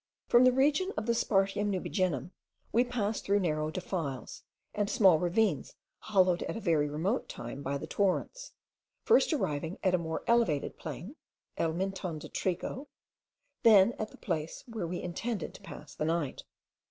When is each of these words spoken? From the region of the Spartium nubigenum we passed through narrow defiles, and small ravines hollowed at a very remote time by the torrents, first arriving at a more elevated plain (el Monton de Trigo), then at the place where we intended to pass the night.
From 0.25 0.45
the 0.45 0.51
region 0.51 0.91
of 0.97 1.05
the 1.05 1.13
Spartium 1.13 1.69
nubigenum 1.69 2.31
we 2.71 2.83
passed 2.83 3.23
through 3.23 3.39
narrow 3.41 3.69
defiles, 3.69 4.41
and 4.73 4.89
small 4.89 5.19
ravines 5.19 5.75
hollowed 5.99 6.41
at 6.41 6.57
a 6.57 6.59
very 6.59 6.89
remote 6.89 7.29
time 7.29 7.61
by 7.61 7.77
the 7.77 7.85
torrents, 7.85 8.53
first 9.03 9.31
arriving 9.31 9.77
at 9.83 9.93
a 9.93 9.99
more 9.99 10.23
elevated 10.25 10.79
plain 10.79 11.17
(el 11.55 11.73
Monton 11.73 12.17
de 12.17 12.29
Trigo), 12.29 12.87
then 13.61 13.93
at 13.99 14.09
the 14.09 14.17
place 14.17 14.63
where 14.67 14.87
we 14.87 14.99
intended 14.99 15.53
to 15.53 15.61
pass 15.61 15.93
the 15.93 16.05
night. 16.05 16.45